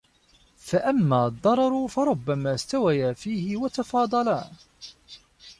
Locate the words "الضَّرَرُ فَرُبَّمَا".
1.27-2.53